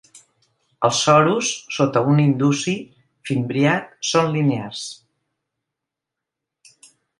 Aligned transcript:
Els 0.87 1.01
sorus, 1.07 1.49
sota 1.75 2.03
un 2.13 2.21
indusi 2.23 2.73
fimbriat, 3.31 3.93
són 4.13 4.35
linears. 4.39 4.83